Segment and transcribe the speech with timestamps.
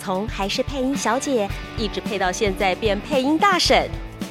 [0.00, 1.46] 从还是配音小姐，
[1.76, 3.86] 一直配到现在变配音大婶，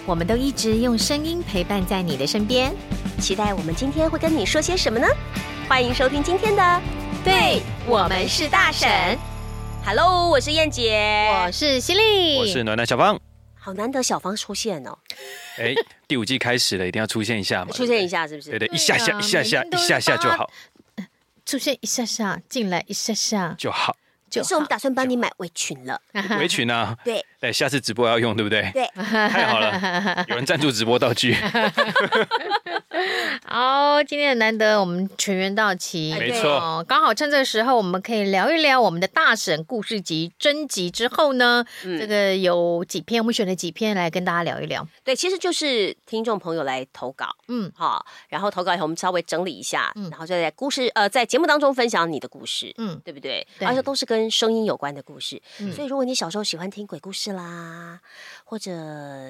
[0.06, 2.74] 我们都一直用声音陪伴在你的身边。
[3.20, 5.08] 期待我们今天会跟你说些什么呢？
[5.68, 6.64] 欢迎收听今天的
[7.24, 8.90] 《对我们是大婶》。
[9.86, 13.20] Hello，我是燕姐，我是犀利，我是暖暖小芳。
[13.54, 14.98] 好难得小芳出现哦。
[15.60, 15.76] 哎，
[16.08, 17.72] 第五季开始了，一定要出现一下嘛。
[17.72, 18.50] 出现一下是不是？
[18.52, 20.50] 对对，一下下一下下一下下就好。
[21.46, 23.96] 出现一下下，进来一下下就好。
[24.30, 26.00] 就是我们打算帮你买围裙了，
[26.40, 28.70] 围裙啊， 对，哎，下次直播要用，对不对？
[28.74, 31.36] 对，太好了，有人赞助直播道具。
[33.52, 44.88] 好，今天很难得，我们全员到齐，没错，刚好趁这个时候，我们可以聊一聊我们的大婶故事集征集之后呢，这个有几篇，我们选了几篇来跟大家聊一聊。
[45.04, 53.48] 对，其实就是听众朋友来投稿，嗯，好，然后投稿以后我们稍微整理一下，然后再在故事呃在节目当中分享你的故事，嗯，对不对？
[53.62, 55.42] 而且都是跟声音有关的故事，
[55.74, 58.00] 所以如果你小时候喜欢听鬼故事啦，
[58.44, 58.72] 或者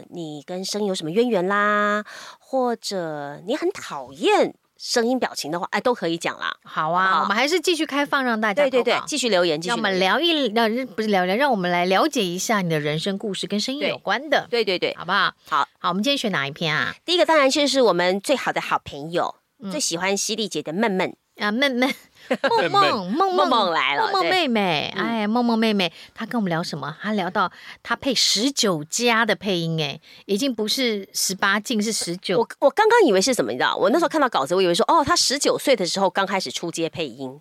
[0.09, 2.03] 你跟声音有什么渊源啦，
[2.37, 6.55] 或者你很讨厌声音表情的话，哎，都可以讲啦。
[6.63, 9.69] 好啊，好，我们还是继续开放，让大家对对对继续留言，继续。
[9.69, 14.47] 让我们聊一聊，不是聊聊，让我们来了解一下你的人生故事跟声音有关的。
[14.49, 15.33] 对对对，好不好？
[15.47, 16.95] 好好，我们今天选哪一篇啊？
[17.03, 21.93] 第一个当然就是我们最好的好朋友，嗯、最喜欢犀利姐的闷闷啊，闷闷。
[22.49, 26.95] 梦梦梦梦梦来了，梦梦妹妹，哎，梦梦妹妹，她跟我们聊什么？
[27.01, 32.39] 她聊到她配十九加的配音，哎，已经不是十八禁，是十九。
[32.39, 33.51] 我我刚刚以为是什么？
[33.51, 33.75] 你知道？
[33.75, 37.39] 我那时候看到稿子，我以为说，哦，她十九岁的时候刚开始出街配音，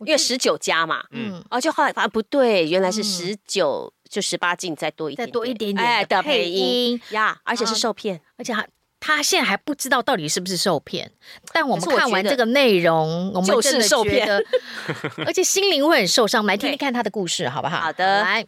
[0.00, 8.66] 因为十九加嘛，嗯，哦，就后来发现不对，原来是十九就十八禁再多一点，再多一点点的配音呀，而且是受骗，而且还。
[9.00, 11.12] 他现在还不知道到底是不是受骗，
[11.52, 14.28] 但我们看完这个内容，我们就是受骗，
[15.24, 16.44] 而且心灵会很受伤。
[16.46, 17.80] 来听听看他的故事，好不好？
[17.80, 18.22] 好的。
[18.22, 18.46] 来，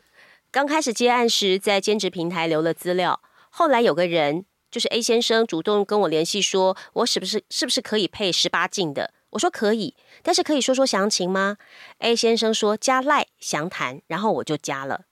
[0.51, 9.13] 刚开始接案时，在兼职平台留了资料，后来有个人，就是 A 先生，主动跟我联系，说我是不是是不是可以配十八禁的？
[9.31, 9.95] 我说可以，
[10.25, 11.57] 但是可以说说详情吗
[12.01, 15.03] ？A 先生说加赖详谈，然后我就加了。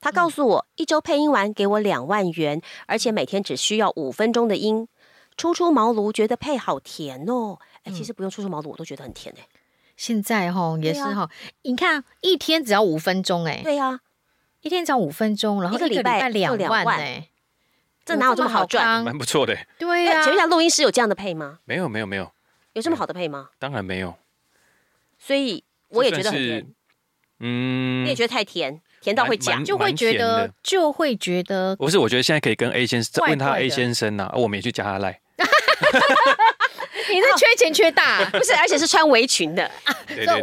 [0.00, 4.88] 他告诉我，一周配音完给我两万元，而且每天只需要五分钟的音。
[5.36, 7.58] 初出茅庐，觉得配好甜哦。
[7.84, 9.46] 哎，其实不用初出茅庐，我都觉得很甜哎。
[9.96, 11.30] 现在哈也是哈，
[11.62, 13.60] 你看一天只要五分钟哎。
[13.62, 14.00] 对呀，
[14.62, 17.28] 一天只要五分钟，然后一个礼拜两万哎，
[18.04, 19.04] 这哪有这么好赚？
[19.04, 19.56] 蛮不错的。
[19.78, 21.58] 对呀，请问一下，录音师有这样的配吗？
[21.64, 22.30] 没有，没有，没有。
[22.72, 23.50] 有这么好的配吗？
[23.58, 24.14] 当然没有。
[25.18, 26.74] 所以我也觉得很甜。
[27.40, 28.82] 嗯，你也觉得太甜？
[29.00, 31.74] 甜到会假，就会觉得，就会觉得。
[31.76, 35.20] 不是，我觉得现在可以跟 A 先生问他 A 先生呐，我们也去加他赖。
[37.10, 39.68] 你是缺钱缺大， 不是，而且是穿围裙的。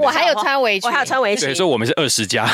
[0.01, 1.43] 我还有穿围裙，我还有穿围裙。
[1.43, 2.45] 所以说我们是二十加。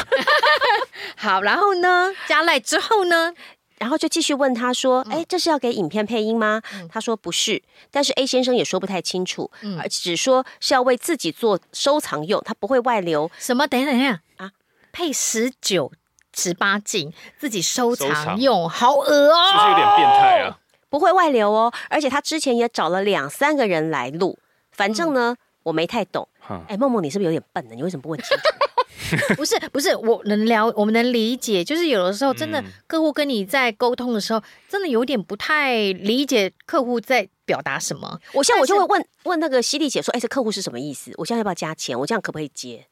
[1.16, 3.34] 好，然后呢，加赖之后呢，
[3.80, 6.62] 然后就继续问他说：“哎，这是要给影片配音吗？”
[6.92, 9.50] 他说：“不是。”但是 A 先生也说不太清楚，
[9.81, 13.31] 而只说是要为自己做收藏用，他不会外流。
[13.40, 13.66] 什么？
[13.66, 14.52] 等一下，等一下啊！
[14.94, 15.92] 配十九、
[16.34, 19.52] 十八禁，自己收藏用，好恶哦！
[19.52, 20.59] 是不是有点变态啊？
[20.88, 24.38] 不会外流哦，而且他之前也找了两三个人来录，
[24.72, 26.30] 反正呢，我没太懂。
[26.68, 27.76] 哎，梦梦，你是不是有点笨呢？
[27.76, 28.44] 你为什么不问清楚？
[29.36, 38.20] 不是，不是，我能聊，我们能理解，就是有的时候真的客户跟你在沟通的时候，真的有点不太理解客户在表达什么。
[38.34, 41.12] 我现在我就会问问那个犀利姐说：“哎，这客户是什么意思？
[41.18, 42.00] 我现在要不要加钱？
[42.00, 42.88] 我这样可不可以接？”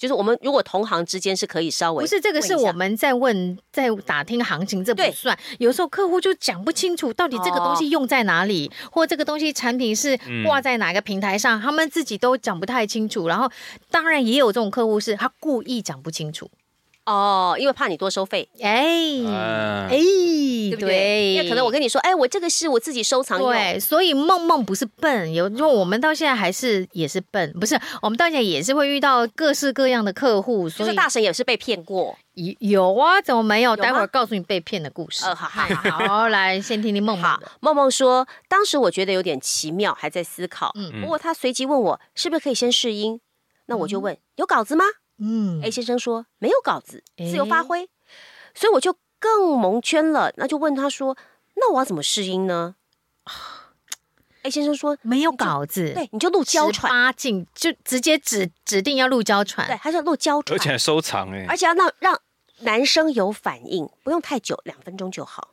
[0.00, 5.38] 就是我们如果同行之间是可以稍微不是这个是我们在问在打听行情，这不算。
[5.58, 13.28] 有时候客户就讲不清楚到底这个东西用在哪里，或这个东西产品是挂在哪个平台上，他们自己都讲不太清楚。
[13.28, 13.50] 然后
[13.90, 16.50] 当然也有这种客户是他故意讲不清楚。
[17.06, 18.84] 哦，因为怕你多收费，哎
[19.88, 21.34] 哎，对不对？
[21.34, 33.74] 因为可能我跟你说，哎，我这个是我自己收藏用，对，所以梦梦不是笨，有，因为我们到现在还是也是笨，不是，我们到现在也是会遇到各式各样的客户，所以大神也是被骗过，有有啊，怎么没有？
[33.74, 35.24] 待会儿告诉你被骗的故事。
[35.24, 37.40] 呃，好好好，好，来先听听梦梦。
[37.60, 40.70] 梦梦说，当时我觉得有点奇妙，还在思考。
[40.76, 43.20] 嗯，不过他随即问我是不是可以先试音，
[43.66, 44.84] 那我就问有稿子吗？
[45.20, 47.88] 嗯，A 先生说没有稿子，自由发挥。
[48.54, 50.32] 所以我就更蒙圈了。
[50.36, 51.16] 那就问他说
[51.54, 52.74] ：“那我要怎么试音呢？”
[54.42, 62.20] A 先生说：“没有稿子，对，你就录娇喘，八禁就直接指指定要录娇喘，对，他说录娇喘，而且还收藏哎，而且要让让
[62.60, 65.50] 男生有反应，不用太久，两分钟就好。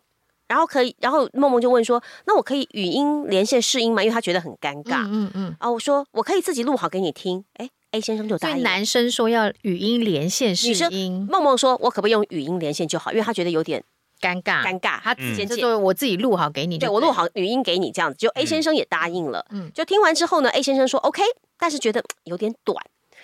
[0.47, 4.01] 然后可以，然后梦梦就问说：那我可以语音连线试音吗？
[4.01, 5.55] 因为他觉得很尴尬，嗯嗯，嗯。
[5.59, 7.43] 啊，我说我可以自己录好给你听。
[7.55, 8.63] 哎，A 先生就答应。
[8.63, 13.11] 男生说要语音连线试音，梦梦说我可不可以用语音连线就好？
[13.11, 13.83] 因为他觉得有点。”
[14.19, 14.99] 尴尬，尴尬。
[14.99, 18.17] 他之前就说我自己录好给你，对，我录好语音给你这样子。
[18.17, 21.21] 就 A 先生也答应了，嗯，就听完之后呢，A 先生说 OK，
[21.59, 22.75] 但是觉得有点短，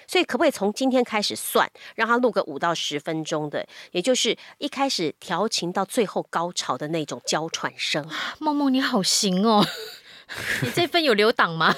[0.07, 8.07] 所以可不可以从今天开始算，让他录个五到十分钟的，也就是一开始调情到最后高潮的那种娇喘声。
[8.37, 9.65] 梦梦你好行哦，
[10.61, 11.75] 你这份有留档吗？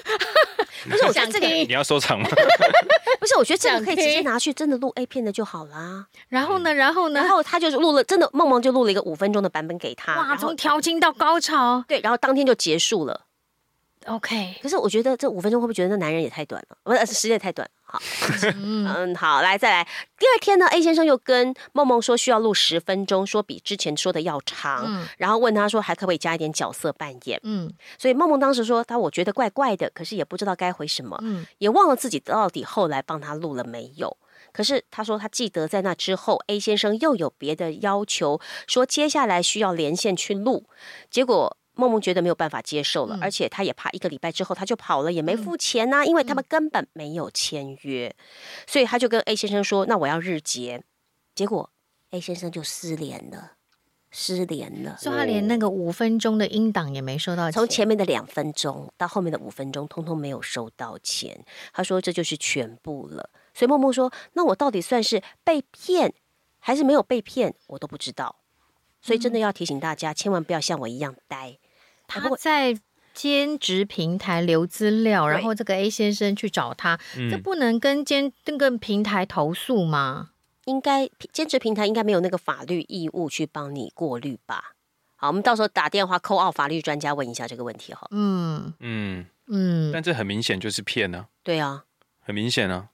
[0.89, 2.29] 不是，我想这个你要收藏吗？
[3.19, 6.05] 不是，我觉得这个可以直接拿去真的录 A 片的就好啦。
[6.27, 10.15] 然后呢，然后呢，然后他就录了，真的梦梦就录了一个五分钟的版本给他。
[10.15, 13.21] 哇，从调情到高潮，对，然后当天就结束了。
[14.05, 16.77] OK，可是我觉得这五分钟会不会觉得那男人也太短了？
[16.83, 17.67] 不是，时间也太短。
[17.83, 17.99] 好，
[18.55, 19.83] 嗯，好，来再来。
[20.19, 24.83] 第二天呢，A 先生又跟梦梦说需要录十分钟，说比之前说的要长。
[24.85, 27.39] 嗯，然后问他说还可不可以加一点角色扮演？
[27.43, 31.17] 嗯，所以梦梦当时说他我觉得怪怪的，可是也不知道该回什么。
[31.23, 34.15] 嗯，也忘了自己到底后来帮他录了没有。
[34.51, 40.65] 可是他说他记得在那之后，A 先生又有别的要求，说接下来需要连线去录，
[41.09, 41.57] 结果。
[41.75, 48.15] 梦梦觉得没有办法接受了，嗯、而且他也怕一个礼拜之后他就跑了，也没付钱呐、啊，嗯、因为他们根本没有签约，
[48.65, 50.83] 所以他就跟 A 先生说：“那我要日结。”
[51.35, 51.69] 结果
[52.11, 53.53] A 先生就失联了，
[54.09, 61.45] 失联了，所以他连那个五分钟的音档也没收到钱，从前面的两分钟到后面的五分钟，通通没有收到钱。
[61.73, 63.29] 他说这就是全部了。
[63.53, 66.13] 所以梦梦说：“那我到底算是被骗
[66.59, 67.53] 还是没有被骗？
[67.67, 68.37] 我都不知道。”
[69.01, 71.59] 所以真的要提醒大家，千万不要像我一样呆。
[72.07, 72.77] 他在
[73.13, 80.31] 兼职平台留资料，然后这个 A 先生去找他，嗯、这不能跟兼那个平台投诉吗？
[80.65, 84.73] 应该兼职平台应该没有那个法律义务去帮你过滤吧？
[85.15, 88.05] 好，我们到时候打电话 call out 法律专家问一下这个问题哈。
[88.11, 91.25] 嗯嗯嗯，但这很明显就是骗呢、啊。
[91.43, 91.85] 对啊，
[92.19, 92.89] 很明显啊。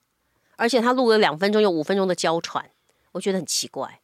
[0.57, 2.69] 而且他录了两分钟，有五分钟的娇喘，
[3.13, 4.01] 我觉得很奇怪。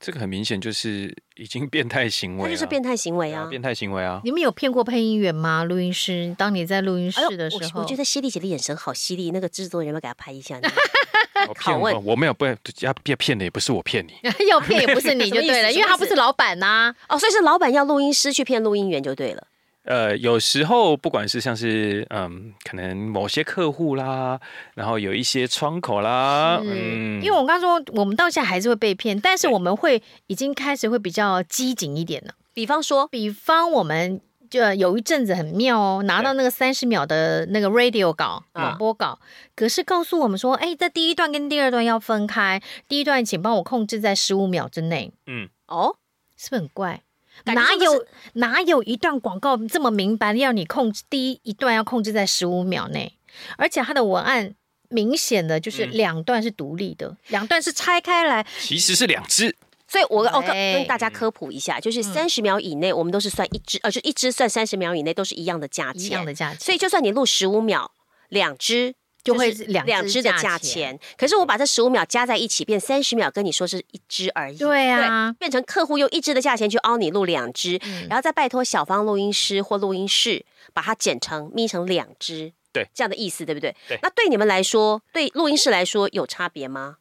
[0.00, 3.46] 这个很明显就是已经变态行为，他就是变态行为啊！
[3.50, 4.20] 变态行为啊！
[4.24, 5.64] 你们有骗过配音员吗？
[5.64, 10.60] 录音师，当你在录音室的时候，哎、我，我觉得犀利姐的眼神好犀利，那个制作人要给他拍一下。
[11.48, 14.12] 我骗我，我没有不要要骗的，也不是我骗你，
[14.48, 16.94] 要骗也不是你就对了，因为他不是老板呐、啊。
[17.08, 19.46] 哦，所以是老板要录音师去骗录音员就对了。
[19.88, 24.38] 呃，有时候不管是像是嗯，可能某些客户啦，
[24.74, 32.34] 然后有一些窗口啦，嗯，因为我刚刚说我们到现在还是会被骗，但是我们会已经开始会比较机警一点了。
[32.52, 34.20] 比方说，比方我们
[34.50, 39.18] 就有一阵子很妙哦，拿到那个三十秒的那个 radio 稿广播稿，
[39.56, 45.12] 可是告诉我们说，哎，这第一段跟第二段要分开，第一段请帮我控制在十五秒之内。
[45.26, 45.96] 嗯，哦，
[46.36, 47.00] 是不是很怪？
[47.44, 53.14] 哪有哪有一段广告这么明白，要你控制第一一段要控制在十五秒内，
[53.56, 54.54] 而且它的文案
[54.88, 59.56] 明显的就是两段是独立的，嗯、两段是拆开来，其实是两支。
[59.86, 66.60] 所以我跟，我跟跟大家科普一下，就是三十秒以内，我们都是算一支，呃，就一支算三十秒以内都是一样的价钱，一样的价钱。
[66.60, 67.90] 所以就算你录十五秒，
[68.28, 68.94] 两支。
[69.22, 74.56] 就会两两支的价钱，可是我把这十五秒加在一起变三十秒，跟你说是一支而已。
[74.56, 82.52] 对啊，变成客户用一支的价钱去凹你录两支，嗯、然后再拜托小方录音师或录音室把它剪成眯成两支。
[82.72, 83.74] 对，这样的意思对不对？
[83.88, 83.98] 对。
[84.02, 86.96] 那对你们来说，对录音室来说有差别吗？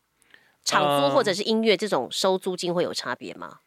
[0.65, 3.59] 场租或者是音乐这种收租金会有差别吗？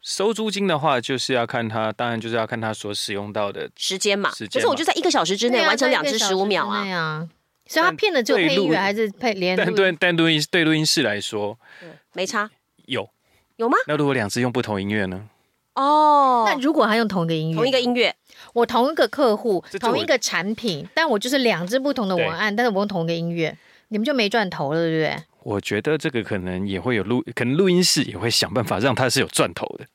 [0.00, 4.30] 收租金的话，就是要看他，当然就是要看他所使用到的时间嘛。
[4.34, 4.60] 时间。
[4.60, 7.28] 可是我就在一个小时之内完成两支十五秒啊。
[7.72, 9.56] 所以他骗的就配音员还是配连？
[9.56, 11.58] 但对但录音对录音室来说，
[12.12, 12.50] 没差。
[12.84, 13.08] 有
[13.56, 13.78] 有吗？
[13.86, 15.28] 那如果两只用不同音乐呢？
[15.74, 18.14] 哦，那如果他用同一个音乐，同一个音乐，
[18.52, 23.56] 我同一个客户，同一个产品，但我就是两只不同的文案，但是我用同一个音乐，
[23.88, 25.24] 你们就没赚头了，对不对？
[25.44, 29.86] 我觉得这个可能也会有录，可能录音室也会想办法让他是有赚头的。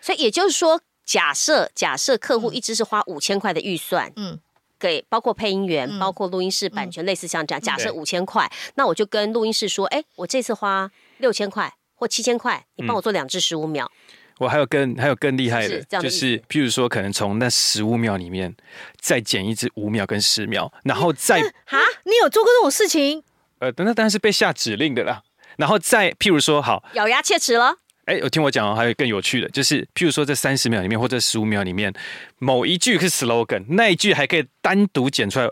[0.00, 4.38] 所以也就是说，假设假设客户一直是花五千块的预算，嗯。
[4.78, 13.90] 给包括配音员，嗯、包括录音室版权，嗯、类似像这样，假设五千块，那我就跟录音室说，哎，我这次花六千块或七千块，你帮我做两至十五秒。
[14.38, 18.54] 我还有更还有更厉害的，是的就是譬如说，可能从那十五秒里面
[19.00, 23.22] 再剪一支五秒跟十秒，然后再哈，你有做过这种事情？
[23.60, 25.22] 呃，那当然是被下指令的啦。
[25.56, 27.76] 然后再譬如说，好，咬牙切齿了。
[28.06, 31.92] 哎，我听我讲哦，还有更有趣的，就是譬如说这三十秒里面或者十五秒里面，
[32.38, 35.48] 某一句是 slogan，那一句还可以单独剪出来。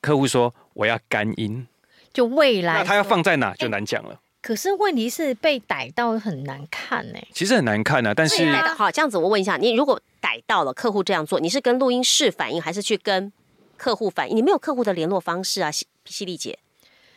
[0.00, 1.66] 客户说我要干音，
[2.12, 4.18] 就未来，那他要放在哪就难讲了。
[4.40, 7.18] 可是问题是被逮到很难看呢。
[7.32, 13.30] 其实很难看啊，但是好，这样子我问一下，你如果逮到了客户这样做，你是跟录音室反映，还是去跟
[13.76, 14.36] 客户反映？
[14.36, 16.58] 你没有客户的联络方式啊，犀犀利姐。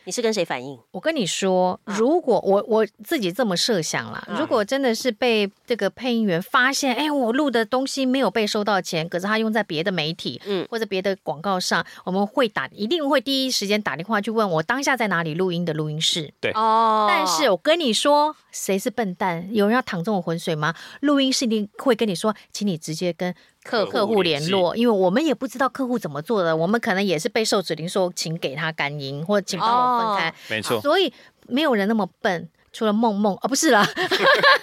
[0.04, 0.78] 你是跟谁反映？
[0.90, 16.32] 我跟你说，如果我我自己这么设想啦，如果真的是被这个配音员发现，哎，我录的东西没有被收到钱，可是他用在别的媒体，嗯，或者别的广告上，我们会打，一定会第一时间打电话去问我当下在哪里录音的录音室。
[16.40, 16.52] 对。
[16.52, 19.46] 哦，但是我跟你说，谁是笨蛋？
[19.52, 20.72] 有人要淌这种浑水吗？
[21.00, 23.34] 录音室一定会跟你说，请你直接跟。
[23.64, 30.78] 客客户联络，因为我们也不知道客户怎么做的，我们可能也是被受指令说，请给他干音，或者请帮我分开，没错。
[30.82, 31.10] 所以
[31.48, 33.82] 没有人那么笨，除了梦梦哦，不是啦，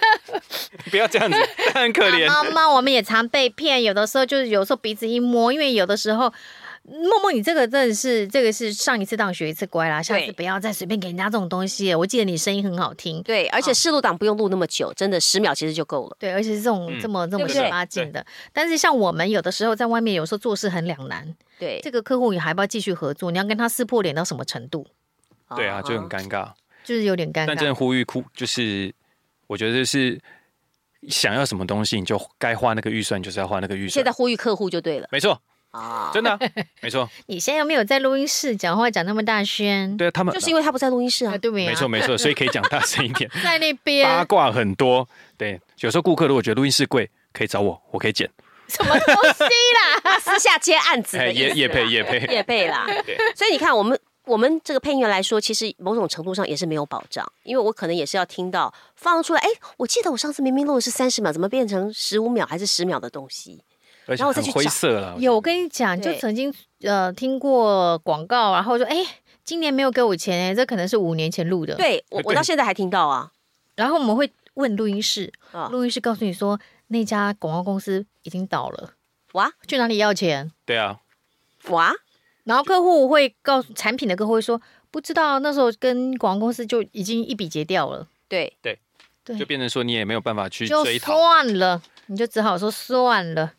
[0.88, 1.36] 不要这样子，
[1.74, 2.28] 很可怜。
[2.28, 6.32] 妈妈，我们也常被骗，有的时候就是有时候鼻子一摸，因为有的时候。
[6.84, 11.94] 梦梦，你这个真的是，这个是上一次当学一次乖啦，下次不要再随便给人家这种东西。
[11.94, 16.16] 我记得你声音很好听，对，而且试录档不用录那么久，真的十秒其实就够了。
[16.18, 18.24] 对，而且是这种、嗯、这么这么十八禁的。
[18.52, 21.34] 但是像我们有的时候在外面，有时候做事很两难。
[21.58, 23.30] 对，这个客户你还要不要继续合作？
[23.30, 24.84] 你要跟他撕破脸到什么程度？
[25.54, 26.50] 对啊，就很尴尬，
[26.82, 27.46] 就是有点尴尬。
[27.46, 28.92] 但真的呼吁哭，就是
[29.46, 30.20] 我觉得是
[31.08, 33.90] 想要什么东西，你就该花那个预算，就是要花那个预算。
[33.90, 35.40] 现在呼吁客户就对了，没错。
[35.72, 36.38] 啊，真的、啊，
[36.80, 37.08] 没错。
[37.26, 39.96] 你现在又没有在录音室讲话讲那么大声？
[39.96, 41.66] 对他们就是因为他不在录音室啊，对不对？
[41.66, 43.28] 没错，没错，所以可以讲大声一点。
[43.42, 48.30] 在那边八卦很多，对，有时候顾客如果觉得录音室贵，可以找我，我可以剪。
[48.68, 50.18] 什么东西啦？
[50.20, 52.86] 私下接案子的业业配也配也配啦。
[53.04, 59.48] 对，所以你看，我们我们这个配音员来说，其实某种程度上也是没有保障，因为我可能也是要听到放出来，哎，
[59.78, 63.62] 我记得我上次明明录的是三十秒，怎么变成十五秒还是十秒的东西？
[64.06, 65.16] 然后我再去灰色了。
[65.18, 68.96] 有，我跟你讲，就曾经呃听过广告，然后说，哎，
[69.44, 71.74] 今年没有给我钱，哎，这可能是五年前录的。
[71.76, 73.30] 对，我我到现在还听到啊。
[73.74, 75.32] 然后我们会问录音室，
[75.70, 78.94] 录音室告诉你说，那家广告公司已经倒了。
[79.32, 80.52] 哇，去哪里要钱？
[80.66, 80.98] 对啊。
[81.68, 81.92] 哇，
[82.44, 88.08] 然后客户会告诉产品的客户会说，不知道，那时候跟广告公司就已经一笔结掉了。
[88.28, 88.78] 对对
[89.24, 91.12] 对，就变成说你也没有办法去追讨。
[91.12, 93.52] 就算了，你就只好说算了。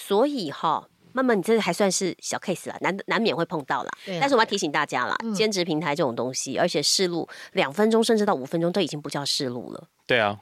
[0.00, 3.90] 所以哈，慢慢你这还算是小 case 啦，难难免会碰到啦。
[4.06, 9.88] 对，但是我要提醒大家啦，嗯、兼职平台这种东西，而且试录两分钟甚至到五分钟都已经不叫试录了。
[10.06, 10.38] 对啊，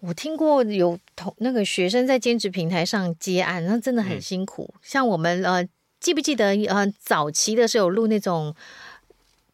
[0.00, 4.68] 我听过有同那个学生在兼职平台上接案，那真的很辛苦。
[4.74, 5.66] 嗯、像我们呃，
[6.00, 8.54] 记不记得呃，早期的时候录那种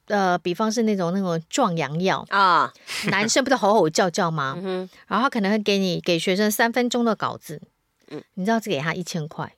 [0.06, 2.72] 呃，比方是那种那种壮阳药啊，
[3.10, 4.58] 男生不是吼吼叫叫吗？
[4.62, 7.60] 嗯、然后他可能会给你给学生三分钟的稿子。
[8.08, 9.54] 嗯，你知道只给他一千块。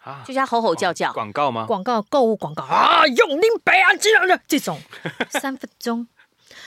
[0.00, 1.12] 啊，就叫吼吼叫叫。
[1.12, 1.64] 广告吗？
[1.66, 2.64] 广告购物广告。
[2.64, 4.80] 啊，用林北啊这样的这种。
[5.30, 6.08] 三分钟，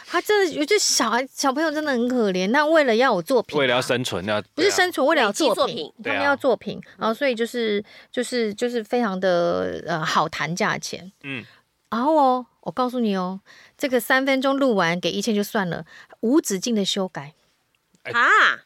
[0.07, 2.49] 他真的有些小孩小朋友真的很可怜。
[2.51, 11.11] 那为了要有作品，为了要生存，要不是生存，为了要作品，他们要作品，然后所以就是就是就是非常的呃好谈价钱。
[11.23, 11.43] 嗯，
[11.89, 13.41] 然后哦，我告诉你哦，
[13.77, 15.85] 这个三分钟录完给一千就算了，
[16.21, 17.33] 无止境的修改。
[18.13, 18.63] 啊。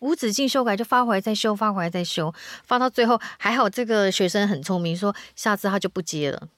[0.00, 2.32] 无止境修改，就发回来再修，发回来再修，
[2.64, 6.48] 发到最后还好，这个学生很聪明，说下次他就不接了。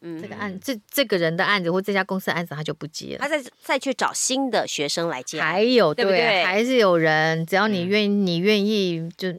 [0.00, 5.40] 嗯，这个案这这个人的案子或这家公司的案子他就不接了，他再再去找新的学生来接。
[5.40, 9.36] 还有对，不对，对，还是有人，只要你愿、嗯、你愿意就，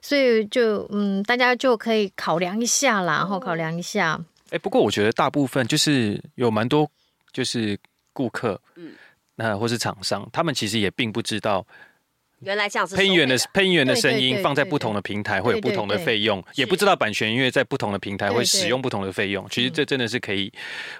[0.00, 4.18] 所以就嗯，大家就可以考量一下啦，然后考量一下。
[4.44, 6.88] 哎、欸，不过我觉得大部分就是有蛮多
[7.32, 7.76] 就是
[8.12, 8.92] 顾客，嗯，
[9.34, 11.66] 那或是厂商，他们其实也并不知道。
[12.40, 19.48] 原来这样子，配音员的配音员的声音放在不同的平台会有不同的费用，也不知道版权音乐在不同的平台会使用不同的费用。
[19.50, 20.52] 其实这真的是可以，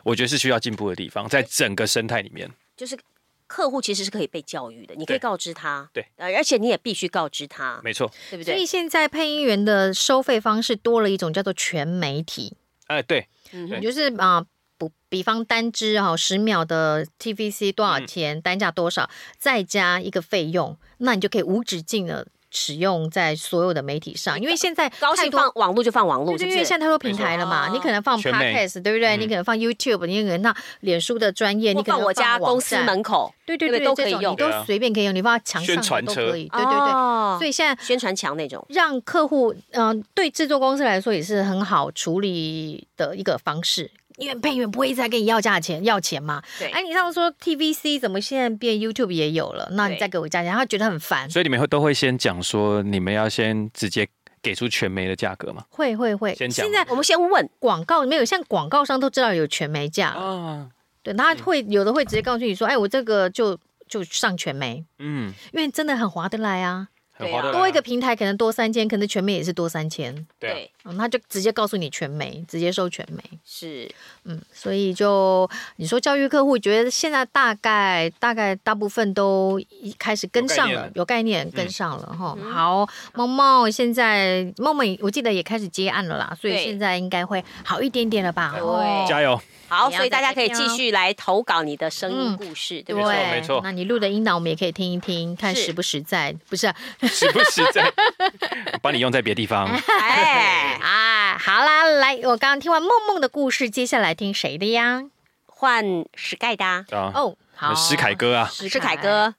[0.02, 2.50] 我觉得是需要进步的地方，在整个生态里面。
[2.76, 2.98] 就是
[3.46, 8.54] 客户其实是可以被教育的，你可以告知他，对，而且你也必须告知他，没错，对不对？
[8.54, 12.56] 所以现在配音员的收费方式多了一种叫做全媒体。
[12.86, 14.44] 哎，对，嗯，就是啊。
[14.78, 18.36] 不，比方单支哈十秒的 TVC 多少钱？
[18.36, 19.08] 嗯、单价多少？
[19.38, 24.40] 再加一个费用，那你就可以无止境的使用在所有的媒体上。
[24.40, 27.68] 因为现在高兴放网络就放网络，对，因为现在太多平台了嘛。
[27.72, 29.16] 你可能放 Podcast，对不对？
[29.16, 36.48] 你可能放 YouTube，你可能那脸书的专业，你可能放我家公司门口，对对对，都可以用，你都随便可以用，你放在墙上都可以。
[36.48, 43.90] 对对对，所以现在宣传墙那种，让客户嗯，对制作公司来说也是很好处理的一个方式。
[44.16, 46.42] 因为配音员不会一直在跟你要价钱要钱嘛。
[46.58, 49.68] 对，哎，你上次说 TVC 怎么现在变 YouTube 也有了？
[49.72, 51.28] 那你再给我价钱，他觉得很烦。
[51.30, 54.08] 所以你们会都会先讲说，你们要先直接
[54.42, 55.64] 给出全媒的价格吗？
[55.70, 56.34] 会会会。
[56.34, 56.64] 先讲。
[56.64, 60.68] 现在我们先问广告没有，像广告商都知道有全媒价啊。
[61.02, 63.58] 对，他会有的会直接告诉你说，哎，我这个就
[63.88, 64.84] 就上全媒。
[64.98, 66.88] 嗯，因为真的很划得来啊。
[67.12, 67.52] 很划得来啊。
[67.52, 70.26] 多一个平台可能多三千，可能全媒也是多三千。
[70.38, 70.70] 对。
[70.86, 73.22] 嗯，他就直接告诉你全媒，直接收全媒。
[73.44, 73.90] 是，
[74.24, 79.60] 嗯，所以就你说教育客户，觉得现在大概大概大部分都
[79.98, 82.36] 开始跟上了，有概念，有概念跟上了哈。
[82.40, 88.54] 嗯、好，猫猫现在猫猫我记得也开始接案了啦，所以现在应该会好一点点了吧？
[88.58, 89.40] 对，加油。
[89.68, 93.30] 好，所以大家可以继续来投稿你的声音故事，嗯、对不对？
[93.32, 96.76] 没错，那你录的音档我们也可以听一听，看实不实在，不是、啊？
[97.02, 97.92] 实不实在？
[98.80, 99.66] 帮你用在别的地方。
[99.66, 105.04] 哎啊，好啦，来，我刚刚听完梦梦的故事，接下来听谁的呀？
[105.46, 106.84] 换史盖的啊。
[106.90, 109.34] 哦，好，史凯哥啊，史凯哥。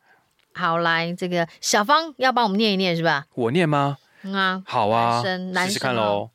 [0.53, 3.25] 好，来，这个小芳要帮我们念一念是吧？
[3.34, 3.98] 我念吗？
[4.24, 6.29] 嗯啊，好啊，试试看喽。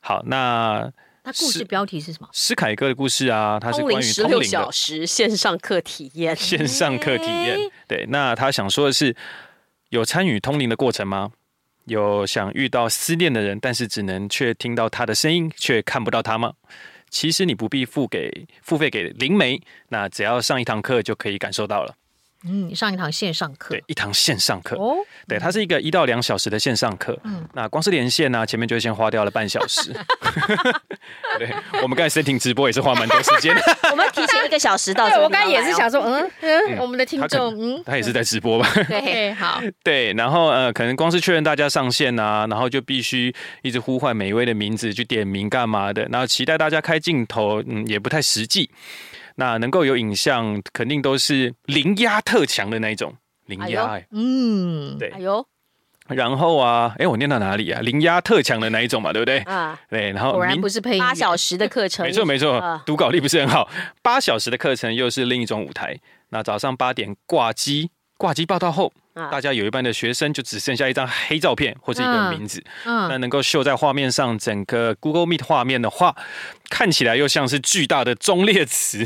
[0.00, 0.92] 好，那。
[1.24, 2.28] 他故事标题是什么？
[2.32, 6.34] 史凯哥的故事啊，他是关于十六小时线上课体验。
[6.34, 8.06] 线上课体验，对。
[8.08, 9.14] 那他想说的是，
[9.90, 11.30] 有参与通灵的过程吗？
[11.88, 16.52] 有想遇到思念的人，但是只能却听到他的声音，却看不到他吗？
[17.10, 21.94] 其实你不必付给付费给灵媒，那只要上一堂课就可以感受到了。
[22.44, 27.18] 嗯，上一堂线上课，对，一堂线上课，哦，对，它是一个一到两小时的线上课。
[27.24, 29.92] 嗯，那光是连线呢，前面就先花掉了半小时。
[31.38, 31.52] 对，
[31.82, 33.52] 我们刚才 setting 直播也是花蛮多时间。
[33.90, 35.08] 我们提前一个小时到。
[35.08, 38.70] 对，我刚才也是想说，嗯嗯，我们的听众，嗯，他也是在直播吧？
[38.88, 48.70] 对，好， 对，然后呃，可能光是确认大家上线啊，然后就必须一直呼唤每一位的名字去点名干嘛的，然后期待大家开镜头，嗯，也不太实际。
[49.40, 53.14] 那能够有影像，肯定都是零压特强的那一种。
[53.46, 55.46] 零压，哎，嗯，对，哎呦，
[56.08, 57.80] 然后啊，哎，我念到哪里啊？
[57.80, 59.38] 零压特强的那一种嘛，对不对？
[59.42, 63.70] 啊，对，然后果然不是配八小时的课程，没错没错，读稿力不是很好，
[64.02, 65.96] 八小时的课程又是另一种舞台。
[66.30, 68.92] 那早上八点挂机，挂机报到后。
[69.30, 76.14] 大家有一半的学生就只剩下一张黑照片或者一个名字，嗯，那能够秀在画面上，整个 Google Meet 画面的话，
[76.70, 79.04] 看起来又像是巨大的忠烈祠，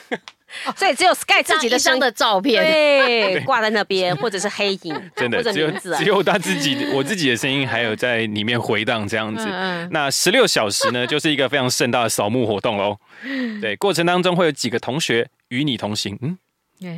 [0.74, 9.46] 所以只有 Sky 自己的生的照片，对，挂在那边，或者是黑影， 真的只有只有他自己，我自己的声音还有在里面回荡这样子。
[9.90, 12.96] 那十六小时呢， 就是一个非常盛大的扫墓活动喽。
[13.60, 16.38] 对，过程当中会有几个同学与你同行，嗯。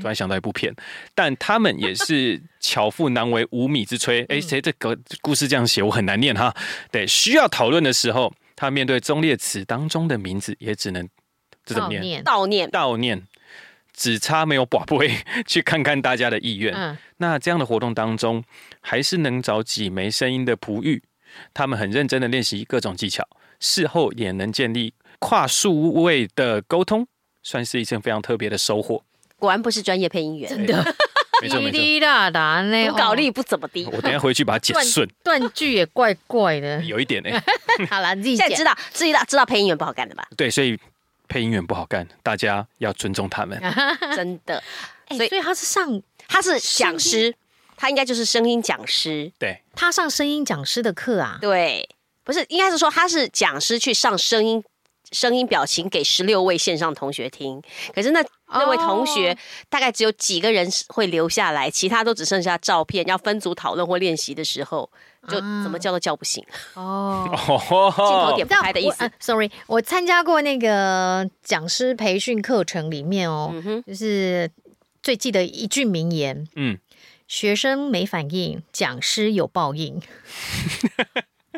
[0.00, 0.74] 突然想到一部片，
[1.14, 4.26] 但他们也是 巧妇难为无米之炊。
[4.28, 6.54] 哎，谁这个故事这样写，我很难念哈。
[6.90, 11.08] 对，需要讨论的时候，他面对忠烈祠当中的名字，也只能
[11.64, 12.22] 这怎么念？
[12.24, 13.22] 悼念，悼念，
[13.92, 16.74] 只差没有宝贝去看看大家的意愿。
[16.74, 18.42] 嗯，那这样的活动当中，
[18.80, 21.02] 还是能找几枚声音的璞玉，
[21.54, 23.26] 他们很认真的练习各种技巧，
[23.60, 27.06] 事后也能建立跨数位的沟通，
[27.42, 29.04] 算是一件非常特别的收获。
[29.38, 30.76] 果然不是专业配音员，真的，
[31.40, 33.88] 没 错没错，读稿 力不怎么地。
[33.92, 37.30] 我等下回去把它剪顺，断句也怪怪的， 有一点呢。
[37.88, 40.26] 好了，你自己现在知道，自己知道知道配音员不好干的吧？
[40.36, 40.78] 对，所以
[41.28, 43.60] 配音员不好干，大家要尊重他们。
[44.16, 44.62] 真的，
[45.10, 47.32] 所以所以他是上，他是讲师，
[47.76, 49.30] 他应该就是声音讲师。
[49.38, 51.38] 对，他上声音讲师的课啊？
[51.40, 51.88] 对，
[52.24, 54.64] 不是，应该是说他是讲师去上声音。
[55.12, 57.62] 声音表情给十六位线上同学听，
[57.94, 59.36] 可是那那位同学
[59.68, 63.06] 大概只有几个人会留下来，其他都只剩下照片。
[63.06, 64.90] 要分组讨论或练习的时候，
[65.28, 66.44] 就怎么叫都叫不醒。
[66.74, 67.28] 哦，
[67.96, 69.10] 镜头点不开的意思。
[69.18, 73.54] Sorry，我参加过那个讲师培训课程里面哦，
[73.86, 74.50] 就是
[75.02, 76.78] 最记得一句名言，嗯，
[77.26, 80.02] 学生没反应，讲师有报应。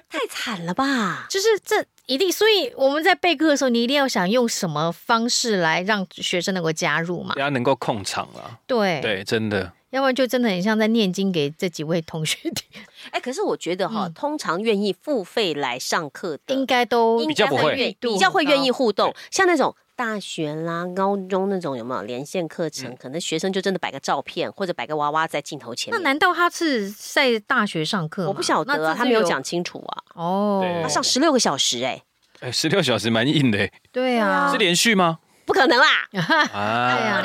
[0.09, 1.27] 太惨了吧！
[1.29, 7.37] 就是这一定，所以我们在备课的时候，你一定要想用什么方式来让学生能够加入嘛？
[7.37, 8.59] 要能够控场啊！
[8.67, 12.83] 对对，真的，要不然就真的很像在念经给这几位同学听。
[13.13, 19.73] 哎，可是我觉得哈，嗯、通常愿意付费来上课的，应该都比较不会，比较会愿意互动，像那种。
[20.01, 22.91] 大学啦、高中那种有没有连线课程？
[22.91, 26.03] 嗯、可能学生就真的摆个照片或者摆个娃娃在镜头前面。
[26.03, 28.27] 那难道他是在大学上课？
[28.27, 30.03] 我不晓得、啊，他没有讲清楚啊。
[30.15, 32.03] 哦，他上十六个小时哎、
[32.41, 33.71] 欸，哎，十六小时蛮硬的、欸。
[33.93, 35.19] 对啊，是连续吗？
[35.45, 36.09] 不可能啦，
[36.55, 37.23] 啊，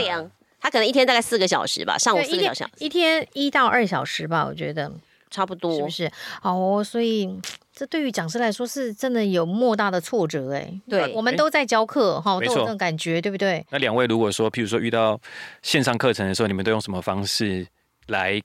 [0.60, 4.92] 他可能一天大概四个小时吧，上午四个小时，一天一到二小时吧，我觉得。
[5.32, 6.12] 差不多是不是？
[6.44, 7.28] 哦，所以
[7.76, 10.82] 这对于讲师来说是真的有莫大的挫折哎。
[10.88, 13.66] 对，我们都在教课哈，都有这种感觉，对不对？
[13.70, 15.20] 那两位如果说，譬如说遇到
[15.62, 17.68] 线上课程的时候，你们都用什么方式
[18.08, 18.42] 来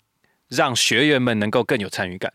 [0.48, 2.32] 让学员们能够更有参与感？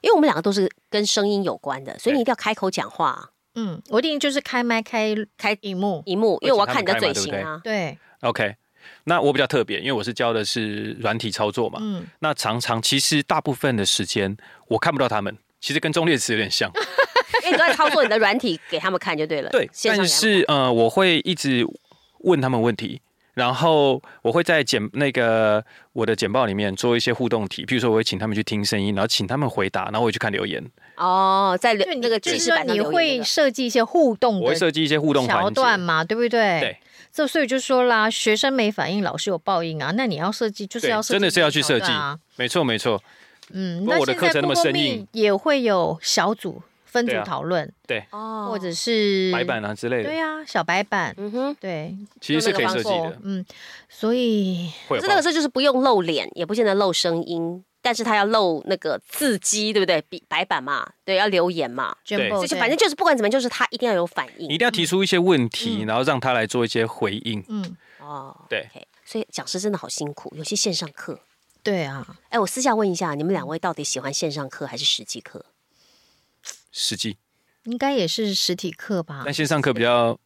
[0.00, 3.30] 因为我们两个都是跟声音有关的，所以你一定要开口讲话。
[3.56, 7.60] 嗯，我一定就是开麦、开开萤幕、萤幕，因为我要看你的嘴型啊。
[7.62, 8.56] 对，OK。
[9.04, 11.78] 那我比较特别，因为我是教的是软体操作嘛。
[11.82, 12.06] 嗯。
[12.20, 14.34] 那常常其实大部分的时间
[14.68, 16.70] 我看不到他们，其实跟忠烈词有点像，
[17.44, 19.50] 因为你都在操作你的软体给他们看就对了。
[19.50, 21.66] 对，但是呃，我会一直
[22.20, 23.00] 问他们问题。
[23.32, 30.62] 然后我会在简那个我的简报里面做一些互动题，比如说我会请他们去听声音，然后请他们回答，然后我去看留言。
[30.96, 36.60] 哦，在那个记事板上，你会设计一些互动，我会设计一些互动桥段嘛，对不对？
[36.60, 36.76] 对。
[37.12, 39.92] 这所以就说啦，学生没反应，老师有报应啊。
[39.96, 41.90] 那你要设计，就是要设计，真的是要去设计。
[42.36, 43.02] 没错，没错。
[43.52, 46.62] 嗯，那我的课程那么生硬，也会有小组。
[46.84, 53.46] 分组讨论，对，哦或者是白板啊之类的，对啊，小白板，嗯哼，对，其实是可以设计的，嗯，
[53.88, 60.02] 所以，可是那个时候就是不用露脸，也不见得露声音，但是他要露那个字迹，对不对？
[60.08, 68.68] 比白板嘛，对，要留言嘛，对，就反正就是不管怎么样，就是他一定要有反应，一定要提出一些问题，然后让他来做一些回应，嗯，哦，对，
[69.04, 71.20] 所以讲师真的好辛苦，有些线上课，
[71.62, 75.44] 对啊，哎，我私下问一下，你们两位到底喜欢线上课还是实际课？
[76.72, 77.18] 实际。
[77.64, 80.18] 应该也是实体课吧，但线上课比较，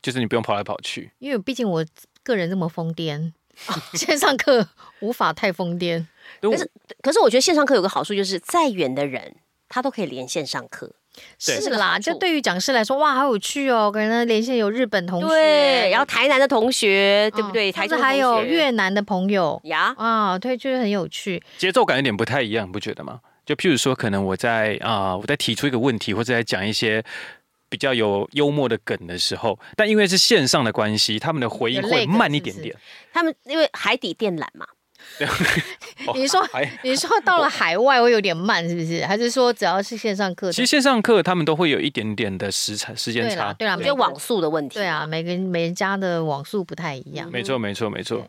[0.00, 1.10] 就是你不用跑来跑去。
[1.18, 1.84] 因为毕竟我
[2.22, 3.32] 个人这么疯癫，
[3.94, 4.68] 线上课
[5.00, 6.06] 无法太疯癫。
[6.40, 6.70] 可是，
[7.02, 9.34] 可是我觉得线上课有个好处，就是再远的人
[9.68, 10.94] 他都可以连线上课。
[11.38, 13.90] 是啦，就对于讲师来说，哇，好有趣哦！
[13.92, 17.70] 可能连线有日本同学，对，然后台南的同学，对不对？
[17.70, 21.42] 台中还有越南的朋友呀，啊，对，就是很有趣。
[21.58, 23.20] 节奏感有点不太一样，不觉得吗？
[23.44, 27.04] 就譬如说，可能我在啊、呃，我在提出一个问题，或者在讲一些
[27.68, 32.66] 比较有幽默的梗的时候，但因为是线上的关系，他们的回应会慢一点点。
[32.66, 32.78] 是是
[33.12, 34.66] 他们因为海底电缆嘛。
[36.14, 36.46] 你说，
[36.82, 39.04] 你说到了海外会有点慢，是不是？
[39.06, 40.52] 还是说只要是线上课？
[40.52, 43.52] 其实线上课他们都会有一点点的时差、时间差。
[43.54, 44.74] 对啊，我觉得网速的问题。
[44.74, 47.30] 对啊，每个人每人家的网速不太一样。
[47.30, 48.26] 没错，没错，没错。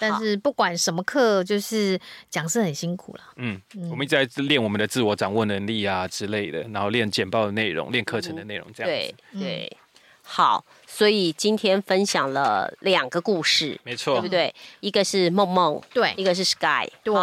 [0.00, 1.98] 但是不管什么课，就是
[2.30, 3.22] 讲师很辛苦了。
[3.34, 9.14] 嗯，我们一直在练我们的自我掌握能力啊之类的，然后练简报的内容，练课程的内容，这样子。
[9.32, 9.76] 对对，
[10.22, 14.52] 好，所以今天分享了两个故事，没错，对不对？
[14.80, 17.14] 一个是梦梦，对，一个是 Sky，对。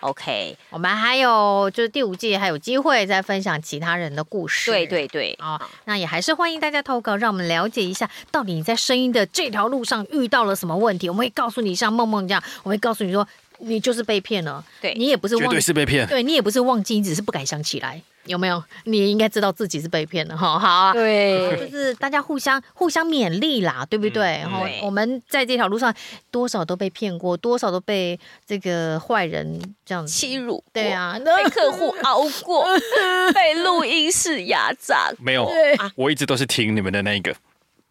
[0.00, 4.70] OK，我们还有就是第五季还有机会再分享其他人的故事。
[4.70, 11.08] 对对对，啊，那也还是欢迎大家投稿，让我们了解一下，到底你在声音的这条路上遇到了什么问题。
[11.08, 13.26] 我们会告诉你，像梦梦这样，我会告诉你说，
[13.58, 14.64] 你就是被骗了。
[14.80, 16.06] 对，你也不是忘记，绝对是被骗。
[16.06, 18.00] 对，你也不是忘记，你只是不敢想起来。
[18.26, 18.60] 有没有？
[18.84, 20.58] 你应该知道自己是被骗了哈。
[20.58, 24.38] 好啊，对，就是大家互相互相勉励啦，对不对？
[24.38, 25.94] 然后、嗯、我们在这条路上，
[26.32, 30.62] 多少都被骗过，多少都被这个坏人这样欺辱。
[30.72, 32.66] 对啊，被客户熬过，
[33.32, 35.12] 被录音室压榨。
[35.20, 35.48] 没有，
[35.94, 37.32] 我一直都是听你们的那一个。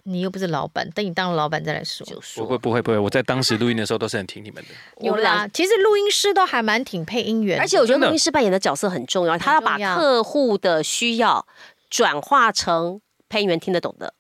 [0.08, 2.06] 你又不是老板，等你当了老板再来说。
[2.06, 4.70] 就说不会不会不会，我在当时录音的时候都是很听你们的。
[5.06, 11.46] 有啦，其实录音师都还蛮挺配音员，而且我觉得录音师扮演的角色很重要，他要把客户的需要
[11.90, 14.14] 转化成配音员听得懂的。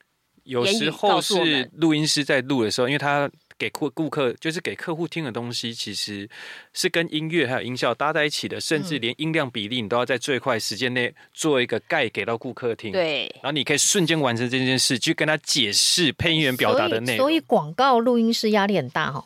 [0.43, 3.29] 有时候是录音师在录的时候，因为他。
[3.57, 6.29] 给顾顾客就是给客户听的东西，其实
[6.73, 12.91] 是跟音乐还有音效搭在一起的，甚至连音量比例你都要在最快时间内做一个盖给到顾客听。
[12.91, 17.25] 对，然后你可以瞬间完成这件事，去跟他解释配音员表达的内容。
[17.25, 19.25] 所以广告录音师压力很大哈，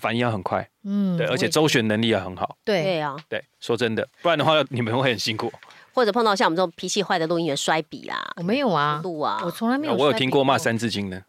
[0.00, 2.56] 反应要很快，嗯，对，而且周旋能力要很好。
[2.64, 5.52] 对对啊，对，说真的，不然的话你们会很辛苦。
[5.94, 9.94] 或者碰到像我们这种脾气坏的录音员摔笔啦，我没有啊，录啊，我从来没有。
[9.94, 11.22] 我有听过骂三字经的。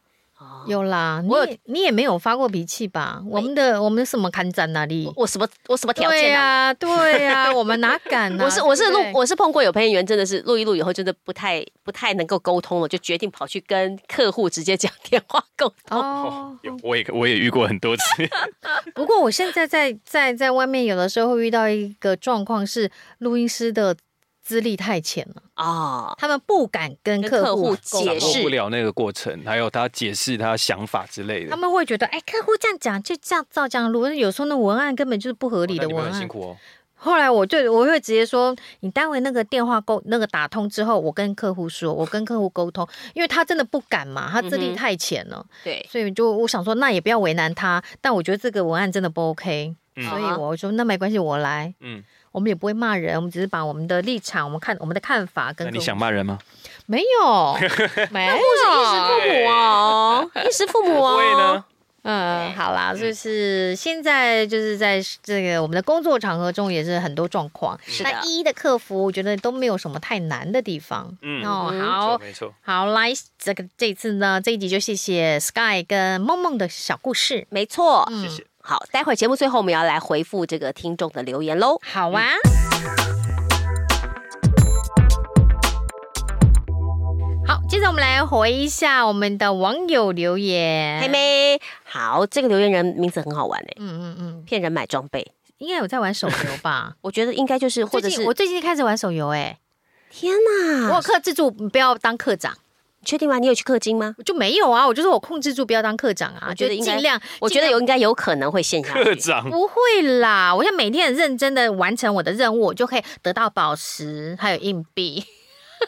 [0.67, 3.21] 有啦，我你，你也没有发过脾气吧？
[3.29, 5.11] 我们的我们什么看展哪里？
[5.15, 6.73] 我什么我什么条件啊？
[6.73, 8.43] 对呀，对呀， 我们哪敢啊？
[8.45, 15.99] 我是我是录我是碰过有配音员真的是录一录以后，真的不太不太能够沟通了，就决定跑去跟客户直接讲电话沟通。
[15.99, 18.03] 哦，我也我也遇过很多次。
[18.93, 23.95] 不过我现在在在在外面有的时候会遇到一个状况是录音师的。
[24.47, 31.49] 资历太浅了啊，他们不敢跟客户解释不了那个过程，还有他解释他想法之类的。
[31.49, 36.13] 他们会觉得，哎，客户这样讲就这样照这样录，有时候那文案根本就是不合理的文案。
[36.13, 36.57] 很辛苦哦。
[36.95, 45.45] 后来我就我会直接说，你待会那个电话沟那个打通之后，我跟客户说，我跟客户沟通，因为他真的不敢嘛， 他资历太浅了。
[45.65, 47.83] 对，所以就我想说，那也不要为难他。
[47.99, 49.75] 但我觉得这个文案真的不 OK，
[50.09, 51.73] 所以我说那没关系，我来。
[51.81, 52.01] 嗯。
[52.31, 55.65] 我们也不会骂人，我们只是把我们的立场、我们看我们的看法跟。
[55.67, 56.37] 那你想骂人吗？
[56.85, 57.57] 没有，
[58.11, 61.17] 没有，是衣食父母哦，衣食父母哦。
[61.17, 61.65] 会呢？
[62.03, 67.77] 嗯，好啦，就是现在就是在这个我们的工作场合中，也是很多状况。
[67.85, 71.13] 是的，那一一的客服，我觉得都没有什么太难的地方。
[71.21, 77.45] 嗯，哦，好，没错，好，来，这个这次呢，这一集就谢谢 Sky 跟梦梦的小故事。
[77.49, 78.46] 没错，谢谢。
[78.69, 81.79] 好，待会儿节目最后我们要来回复这个听众的留言喽。
[81.81, 82.33] 好啊。
[87.47, 90.99] 好，接着我们来回一下我们的网友留言。
[90.99, 93.73] 嘿妹，好，这个留言人名字很好玩哎。
[93.77, 96.95] 嗯嗯嗯，骗人买装备，应该有在玩手游吧？
[97.03, 99.59] 我觉得应该就是，或者是我最近开始玩手游哎。
[100.09, 100.89] 天哪！
[100.89, 102.66] 我有克制住不要当课长，你
[103.07, 103.39] 确定吗？
[103.39, 104.13] 你有去氪金吗？
[104.25, 106.47] 就没有啊，我就说我控制住不要当课长啊。
[106.49, 109.03] 我觉得尽量，我觉得有应该有可能会陷下去。
[109.05, 115.23] 课长不会啦，我想每天很认真的完成我的任务，我就可以得到宝石还有硬币。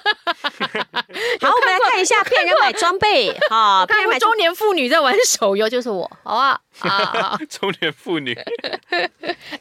[1.42, 3.36] 好，我们来看一下骗人买装备。
[3.52, 6.58] 好，骗人买中年妇女在玩手游，就是我，好啊。
[6.80, 8.34] 啊， 中年妇女，
[8.90, 9.10] 哎，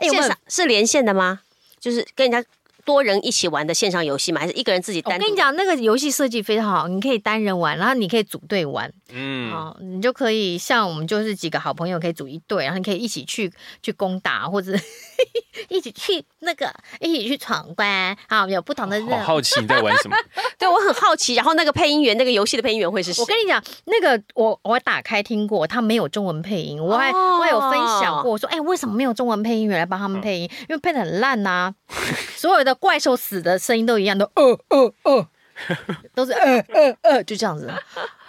[0.08, 1.40] 我们是连线的吗？
[1.80, 2.48] 就是跟人家。
[2.88, 4.40] 多人一起玩的线上游戏吗？
[4.40, 5.14] 还是一个人自己单？
[5.14, 8.90] 我跟你讲，那个游戏设计非常好，你可以单人玩，然后你可以组队玩。
[9.12, 14.72] 嗯，哦，你就可以像我们就是几个好朋友可以组一队，然后你可以一起去去攻打，或者
[15.68, 18.16] 一起去那个一起去闯关。
[18.26, 19.10] 好，有不同的任务。
[19.10, 20.16] 好好奇你在玩什么？
[20.58, 21.34] 对，我很好奇。
[21.34, 23.20] 然后那个配音员，那个游戏的配音员会是谁？
[23.20, 26.82] 我跟你讲，那个我我打开听过，他没有中文配音。
[26.82, 30.48] 我还、哦、我还有分享过，我说哎、欸，为什么没有中文配音员来帮他们配音？
[30.50, 31.74] 嗯、因为配的很烂呐、啊，
[32.34, 32.77] 所有的。
[32.80, 35.28] 怪兽死的声音都一样，都呃呃呃，
[36.14, 37.72] 都是呃呃呃， 就这样子。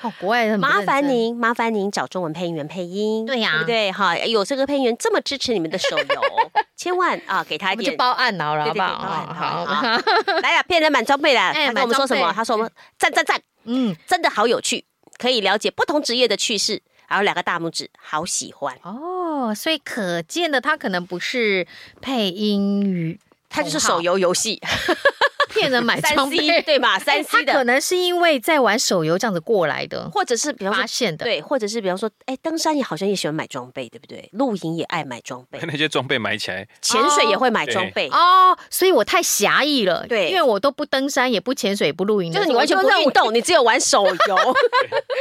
[0.01, 3.91] 好，国外人麻烦您，麻烦您找中文配音员配音，对呀，对不对？
[3.91, 6.21] 哈，有这个配音员这么支持你们的手游，
[6.77, 9.65] 千万啊，给他一点就报案了，好不好？
[9.65, 10.01] 好，
[10.41, 11.51] 来呀，骗人买装备了。
[11.53, 12.31] 他跟我们说什么？
[12.33, 14.85] 他说我们赞赞赞，嗯，真的好有趣，
[15.17, 16.81] 可以了解不同职业的趣事。
[17.09, 19.53] 然后两个大拇指，好喜欢哦。
[19.55, 21.65] 所以可见的，他可能不是
[21.99, 23.19] 配音员。
[23.49, 24.62] 它就是手游游戏，
[25.49, 26.99] 骗人买装备对吧？
[26.99, 34.29] 三 C 的，可能是因为在玩手游这样子过来的，或者是比方说发现的，对，或者是比方说，哎，登山也好像也喜欢买装备，对不对？
[34.33, 38.55] 露营也爱买装备， 那些装备买起来，潜水也会买装备哦。
[38.69, 44.55] 所以我太狭义了，对，因为我都不登山，也不潜水，也不露营，就是你完全不运动， 你只有玩手游。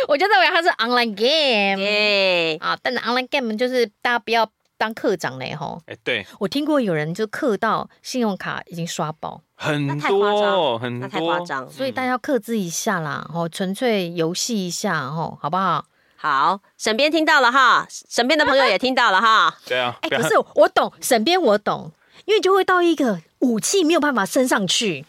[0.07, 4.49] 我就认为它是 online game，啊，但是 online game 就是大家不要。
[4.79, 5.83] 当课长嘞，吼！
[5.87, 15.85] 哎，对，我听过有人就课到信用卡已经刷爆，很多，很多，太夸张，所以大家要克制一下啦，吼，纯粹游戏一下，吼，好不好？
[16.17, 21.91] 好，沈编听到了哈，沈编的朋友也听到了哈， 对啊，哎，可是我懂，沈编我懂，
[22.25, 25.05] 因为就会到一个武器没有办法升上去。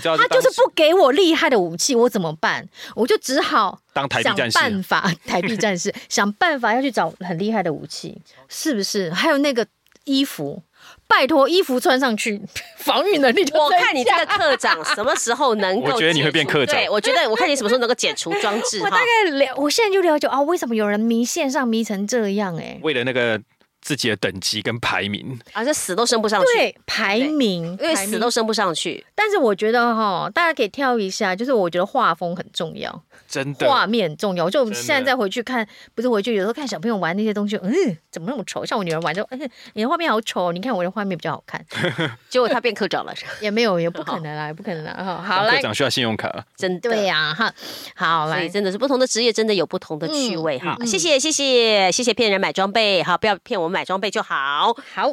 [0.00, 2.66] 他就是不给我厉害的武器，我怎么办？
[2.94, 9.10] 我就只好当台币战士，想办法， 台币战士想办法要去找很厉害的武器，是不是？
[9.12, 9.66] 还有那个
[10.04, 10.62] 衣服，
[11.08, 12.40] 拜托衣服穿上去，
[12.78, 13.58] 防御能力就。
[13.58, 15.92] 我看你这个课长什么时候能够？
[15.94, 16.76] 我觉得你会变课长。
[16.76, 18.80] 对，我觉得我看你什么时候能够解除装置。
[18.82, 22.56] 我大概了，我现在就了解啊，为什么有人迷线上迷成这样？
[22.58, 23.40] 哎，为了那个。
[23.86, 26.46] 自己的等级跟排名，而且死都升不上去。
[26.56, 29.06] 对，排名，因为死都升不上去。
[29.14, 34.48] 但是我觉得哈，大家可以挑一下，就是我觉得画风很重要，真的，画面重要。
[34.48, 37.72] 就我们现在再回去看，不是回去有时候看小朋友玩那些东西，嗯，
[38.10, 38.64] 怎么那么丑？
[38.64, 41.64] 像我女儿玩就，嗯，你的画面好丑，你看我的画面比较好看。
[42.28, 44.92] 结果他变科长了， 也没有，也不可能啦，也不可能啦。
[44.92, 47.52] 哈，好，来，科长需要信用卡，真的对呀，哈，
[47.94, 50.76] 好，来，真的是不同的职业，真的有不同的趣味哈。
[50.86, 54.36] 谢谢，谢谢，谢谢骗人买装备，好，不要骗我们买装备就好。
[54.36, 55.12] 好好，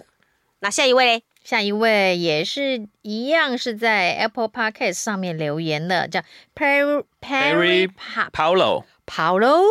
[0.60, 6.22] 那下一位，下一位也是一样，是在 Apple Podcast 上面留言的，叫
[6.56, 7.90] Perry Perry
[8.32, 9.64] Paulo Paulo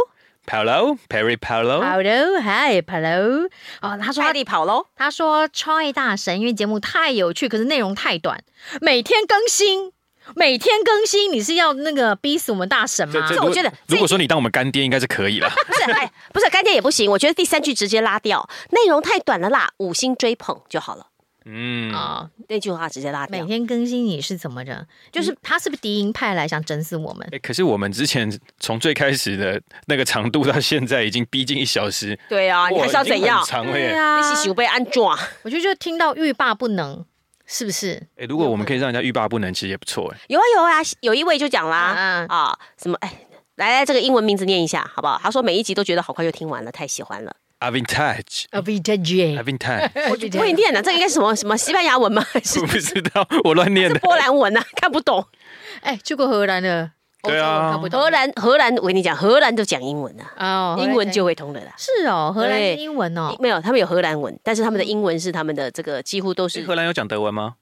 [0.46, 3.48] Paulo Perry Paulo Paulo，Hi Paulo，
[3.80, 8.42] 哦，他说快递跑喽，他说超爱大神，因为节目太有趣，可是内容太短，
[8.80, 9.92] 每天更新。
[10.37, 13.26] 每天更新，你是要那个逼死我们大神吗？
[13.28, 15.50] 这我觉得，如果说你当我们干爹，应该是可以了。
[15.66, 17.11] 不是，哎，不是干爹也不行。
[17.11, 21.08] 我觉得第三句直接拉掉，内容太短了啦，五星追捧就好了。
[21.44, 23.40] 嗯啊，那句话直接拉掉。
[23.40, 24.87] 每天更新你是怎么着？
[25.11, 27.28] 就是他是不是敌营派来想整死我们？
[27.33, 32.18] 哎，可是我们之前从最开始的那个长度到现在已经逼近一小时。
[32.28, 33.44] 对啊，你还是要怎样？
[33.44, 33.96] 长了耶！
[34.20, 35.18] 一起被安装。
[35.42, 37.05] 我觉得就听到欲罢不能。
[37.44, 38.00] 是不是？
[38.16, 40.18] 哎，如果我们可以让人家欲罢不能，其实也不错哎。
[40.28, 43.12] 有啊有啊，有一位就讲啦啊，什么哎，
[43.57, 45.20] 来来，这个英文名字念一下好不好？
[45.22, 47.35] 他说每一集都觉得好快就听完了，太喜欢了。
[47.62, 52.25] Avintage，Avintage，Avintage， 我不会念啊，这个应该是什么什么西班牙文吗？
[52.35, 53.98] 我 不知道，我乱念的。
[54.01, 55.25] 波兰文啊，看不懂。
[55.83, 56.90] 哎，去过荷兰的，
[57.22, 61.72] 对啊，荷兰荷兰，我跟你讲，荷兰都讲英文啊，哦，英文就会通的啦。
[61.79, 66.62] 是哦，荷兰英文哦，没有，他们有荷兰文，但是他们的英文是他们的这个几乎都是。
[66.64, 67.55] 荷兰有讲德文吗？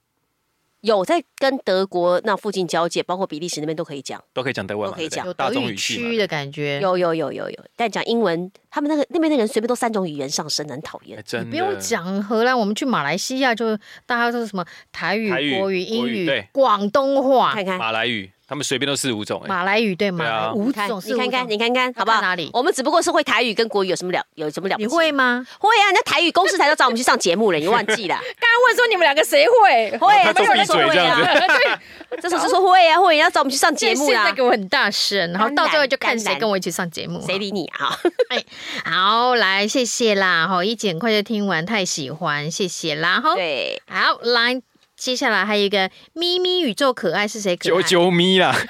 [0.83, 5.27] 有在跟德国那附近交界，包括比利时那边都可以讲，都可以讲德文，都可以讲。
[5.27, 6.81] 有德语区的感觉。
[6.81, 11.23] 有有有有有，但讲英文，他们那个那边的人随便都三种语言上升，很讨厌。
[11.27, 17.79] 真的，你不用讲荷兰，我们去马来西亚就大家都是什么台语、台语国语、英语、广东话，看看。
[17.79, 18.31] 马来语。
[18.51, 20.53] 他们随便都四五种，马来语对吗？
[20.53, 22.21] 五种，你看看，你看看，好不好？
[22.21, 22.51] 哪里？
[22.53, 24.21] 我们只不过是会台语跟国语有什么了？
[24.35, 24.89] 有什么了不起？
[24.89, 25.47] 你会吗？
[25.61, 25.95] 会啊！
[25.95, 28.17] 那台语公司台都找我们去上节目了，你忘记了？
[28.19, 29.97] 刚刚问说你们两个谁会？
[29.99, 31.21] 会，没有人说会啊。
[32.11, 34.23] 对，这时候就说会啊，会要找我们去上节目啦。
[34.23, 37.97] 现在给我很大声，然后到最后就看谁跟我一起上节目，谁理你啊？
[38.31, 38.45] 哎，
[38.85, 40.49] 好，来，谢谢啦！
[40.49, 43.21] 哈，一姐很快就听完，太喜欢，谢谢啦！
[43.21, 44.61] 哈，对，好，来。
[45.01, 47.57] 接下来还有一个咪咪宇宙可爱是谁？
[47.57, 48.53] 啾啾咪啦，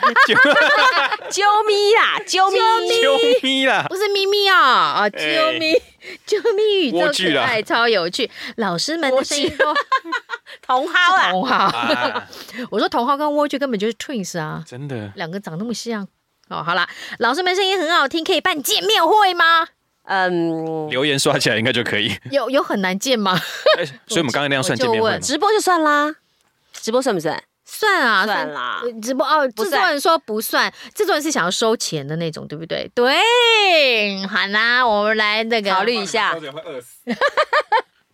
[1.28, 2.56] 啾咪啦，啾咪。
[3.02, 3.66] 啾咪。
[3.66, 5.74] 啦，不是咪咪啊啊，啾咪
[6.28, 7.00] 啾咪宇宙
[7.32, 9.74] 可爱超有趣，老师们的声音都
[10.64, 12.22] 同号啊，同号。
[12.70, 16.06] 我说同号跟蜗居根本就是 twins 啊，真的，两个长那么像。
[16.48, 16.62] 哦。
[16.62, 16.88] 好啦，
[17.18, 19.66] 老师们声音很好听，可以办见面会吗？
[20.12, 22.12] 嗯，留言刷起来应该就可以。
[22.32, 23.40] 有有很难见吗？
[24.08, 26.12] 所以我们刚刚那样算见面会，直播就算啦。
[26.72, 27.40] 直播算不算？
[27.64, 28.82] 算啊，算啦。
[29.00, 32.90] 直播哦，制作人说不算，制作人是想要收钱的那种，对不对？
[32.92, 36.36] 对，好啦，我们来那个考虑一下。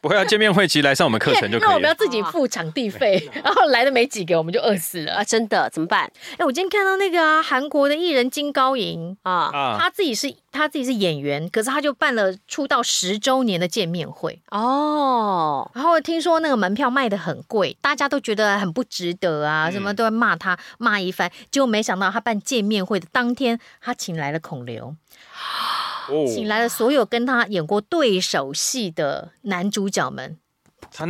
[0.01, 1.69] 不会啊，见面会其实来上我们课程就可以了。
[1.69, 5.25] 那我们要自己付场地费， 然后来的没几个，我们就饿死了啊！
[5.25, 6.11] 真的怎么办？
[6.39, 15.69] 哎，我今天看到那个啊韩国的艺人金高银啊，他自己是他自己是演员，可是他就办了出道十周年的见面会哦。
[15.75, 21.31] 然后听说那个门票卖的很贵，大家都觉得很不值得啊，什么都要骂他骂一番。
[21.51, 24.95] 结果没想到他办见面会的当天，他请来了孔刘。
[26.27, 30.39] 请来了所有跟他演过对手戏的男主角们，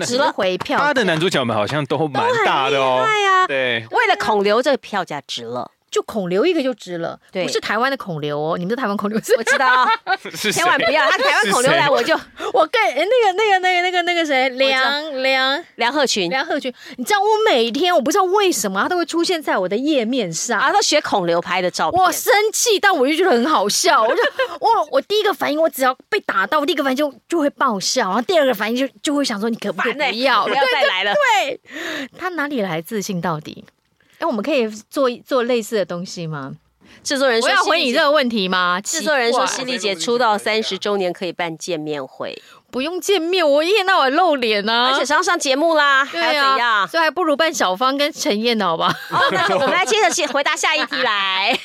[0.05, 0.79] 值回票。
[0.79, 3.05] 他的男主角们好像都蛮大的哦。
[3.47, 5.71] 对，为了孔刘，这个票价值了。
[5.91, 9.87] 就孔刘一个就值了，不是台湾的孔刘哦，你们的台湾孔刘， 我知道，
[10.53, 12.15] 千万不要，他台湾孔刘来我就
[12.53, 14.49] 我跟那个那个那个那个那个谁？
[14.51, 15.65] 梁梁。
[15.77, 16.29] 梁鹤群。
[16.29, 24.23] 梁鹤群，你知道我每天我不知道为什么他都会出现在我的页面上，啊，他学孔刘拍的照片，我生气，但我就觉得很好笑，我就
[24.61, 31.61] 我我第一个反应，我只要被打到，我第一个反应就就会爆笑，然后第二个反应就就会想说你可不可以不要，不要再来了，对，
[32.19, 33.65] 他哪里来自信到底？
[34.27, 36.57] 哎，我们可以做做类似的东西吗？
[37.03, 46.89] 制作人说：“我要回你这个问题吗？”制作人说：“犀利姐出道三十周年可以办见面会，不用见面，我一天到晚露脸啊，而且上上节目啦，对啊，怎样？
[46.89, 48.93] 所以还不如办小芳跟陈燕的好吧？
[49.11, 51.57] 我们来接着去回答下一题来。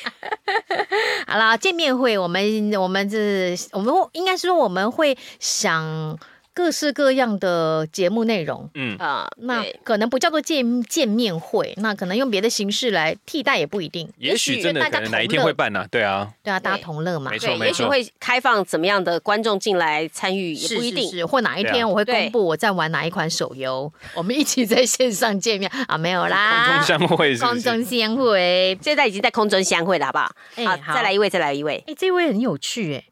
[1.26, 6.16] 好了，见面会，我们我们是，我们应该是说我们会想。
[6.54, 14.08] 各式各样的节目内容，嗯啊，那可能不叫做见见面会，那可能用别的形式来替代也不一定。
[14.18, 15.86] 也许真的大家哪一天会办呢？
[15.90, 17.66] 对啊，对啊，大家同乐嘛，没错没错。
[17.66, 21.10] 也许会开放怎么样的观众进来参与，也不一定。
[21.10, 25.96] 是或哪一天我会公布我在玩哪一款手游，我们一起在线上见面啊？
[25.96, 30.30] 没有啦，空中相会，空中相会，现在已经在空中相会了，好不好？
[30.66, 31.82] 好，再来一位，再来一位。
[31.86, 33.04] 哎，这位很有趣，哎。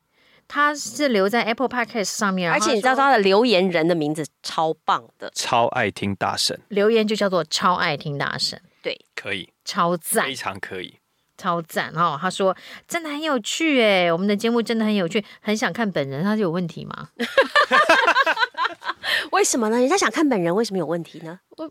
[0.53, 10.99] 他是留在 Apple Podcast 上面，而且你知道他的留言人的名字超棒的，超爱听大神，留言就叫做超爱听大神，对，可以，超赞，非常可以，
[11.39, 12.19] 超赞哦。
[12.21, 12.57] 他说
[12.89, 17.11] 真的很有趣哎，我们的节目真的很有趣，很想看本人，他是有问题吗？
[19.31, 19.79] 为什么呢？
[19.79, 21.39] 人家想看本人，为什么有问题呢？
[21.51, 21.71] 我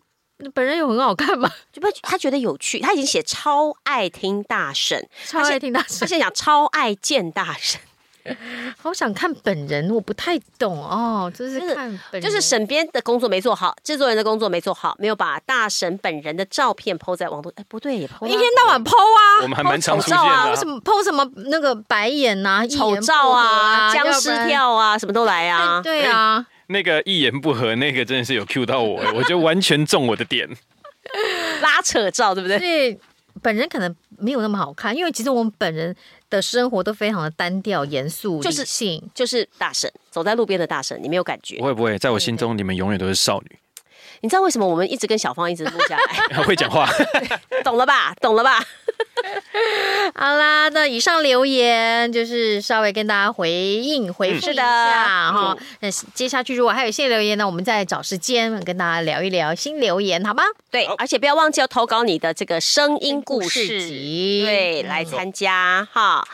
[0.54, 1.52] 本人有很好看吗？
[1.74, 7.82] 就不他觉得有趣，他已经写超爱听大神，超爱听大神，他现在讲超爱见大神。
[8.78, 11.32] 好想看本人，我不太懂哦。
[11.36, 17.52] 就是看本人，就是审编的工作没做好，制作人的工作没做好，没有把大神本人的照片 po 在网络。
[17.56, 20.50] 哎，不对，也 po 一天到晚 po 啊，我们还蛮常出现的。
[20.50, 25.82] 为什么 po 什么那个白眼呐、丑照啊、僵尸跳啊，什么都来啊？
[25.82, 30.48] 对啊，那个一言不合，那个真的是有 cue 到我， 我觉得完全中我的点。
[31.62, 32.58] 拉扯照，对不对？
[32.60, 32.98] 所以
[33.42, 35.96] 本人可能没有那么好看，因为其实我们本人。
[36.30, 41.58] 的生活都非常的单调、严肃、就是性，就是大神走在路边的大神，你没有感觉？
[41.58, 43.58] 不会不会，在我心中你们永远都是少女。
[44.22, 45.98] 你知道为什么我们一直跟小芳一直录下
[46.32, 46.38] 来？
[46.44, 46.90] 会讲话，
[47.64, 48.14] 懂了吧？
[48.22, 48.60] 懂了吧？
[50.16, 55.58] 好啦，那以上留言就是稍微跟大家回应回复一下哈。
[55.82, 60.44] 那、嗯、接下去如果还有新留言呢，我们再找时间跟大家聊一聊新留言，好吗？
[60.72, 66.26] 对，而且不要忘记要投稿你的这个声音故事集，对，来参加哈。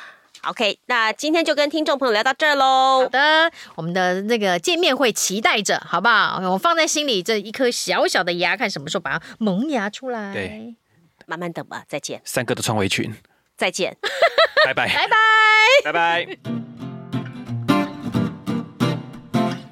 [0.47, 3.01] OK，那今天就跟听众朋友聊到这儿喽。
[3.01, 6.39] 好的，我们的那个见面会期待着，好不好？
[6.51, 10.31] 我放在心里这一颗小小的牙，看什么时候把它萌芽出来。
[10.33, 10.75] 对，
[11.25, 11.83] 慢慢等吧。
[11.87, 12.21] 再见。
[12.23, 13.11] 三哥的穿围裙。
[13.57, 13.97] 再见。
[14.63, 14.87] 拜拜。
[14.87, 15.17] 拜拜。
[15.83, 16.27] 拜拜。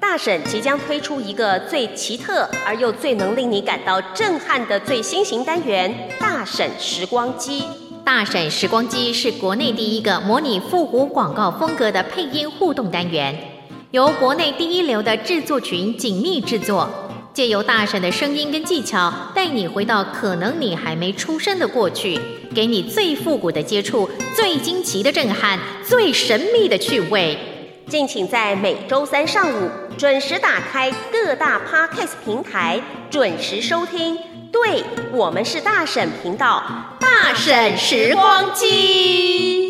[0.00, 7.64] 大婶即将推出一个最奇特而又最能令你感到震撼的最新型单元——大婶时光机。
[8.04, 13.34] 大婶时光机是国内第一个模拟复古广告风格的配音互动单元，
[13.92, 16.86] 由国内第一流的制作群紧密制作，
[17.32, 22.20] 借由大婶的声音跟技巧，带你回到可能你还没出生的过去，
[22.54, 27.38] 给你最复古的接触、最惊奇的震撼、最神秘的趣味。
[27.88, 34.18] 敬请在每周三上午准时打开各大 Podcast 平台，准时收听。
[34.54, 36.62] 对，我们是大婶频道，
[37.00, 39.68] 大婶时光机。